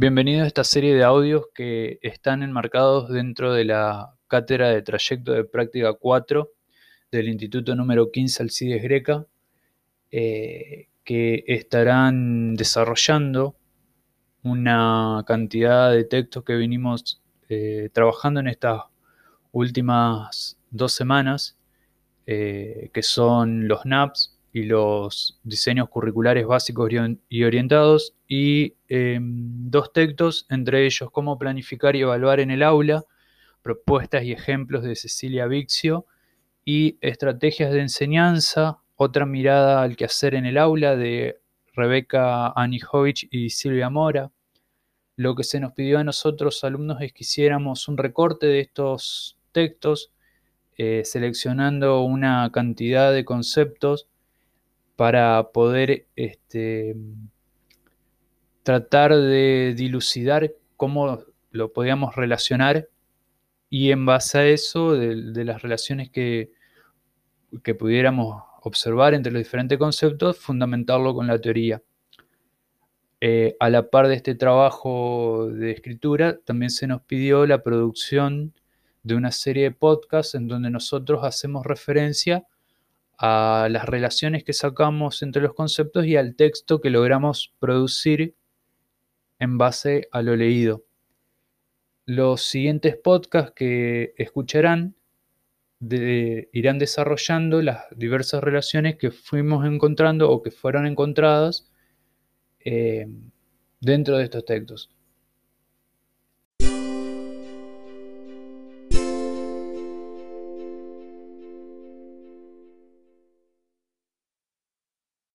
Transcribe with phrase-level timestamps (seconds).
[0.00, 5.32] Bienvenido a esta serie de audios que están enmarcados dentro de la cátedra de trayecto
[5.32, 6.48] de práctica 4
[7.10, 9.26] del Instituto número 15 Alcides Greca,
[10.12, 13.56] eh, que estarán desarrollando
[14.44, 18.82] una cantidad de textos que venimos eh, trabajando en estas
[19.50, 21.58] últimas dos semanas,
[22.24, 26.90] eh, que son los NAPS, y los diseños curriculares básicos
[27.28, 33.04] y orientados y em, dos textos, entre ellos cómo planificar y evaluar en el aula,
[33.62, 36.06] propuestas y ejemplos de Cecilia Vixio
[36.64, 41.40] y estrategias de enseñanza, otra mirada al quehacer en el aula de
[41.74, 44.30] Rebeca Anijovic y Silvia Mora.
[45.16, 49.36] Lo que se nos pidió a nosotros alumnos es que hiciéramos un recorte de estos
[49.52, 50.12] textos,
[50.76, 54.08] eh, seleccionando una cantidad de conceptos
[54.98, 56.96] para poder este,
[58.64, 61.20] tratar de dilucidar cómo
[61.52, 62.88] lo podíamos relacionar
[63.70, 66.50] y en base a eso, de, las relaciones que,
[67.62, 71.80] que, pudiéramos observar entre los diferentes conceptos, fundamentarlo con la teoría.
[73.20, 78.52] Eh, a la par de este trabajo de escritura, también se nos pidió la producción
[79.04, 82.44] de una serie de podcasts en donde nosotros hacemos referencia
[83.18, 88.36] a las relaciones que sacamos entre los conceptos y al texto que logramos producir
[89.40, 90.84] en base a lo leído.
[92.06, 94.94] Los siguientes podcasts que escucharán
[95.80, 101.70] irán desarrollando las diversas relaciones que fuimos encontrando o que fueron encontradas
[102.64, 103.06] eh,
[103.80, 104.90] dentro de estos textos.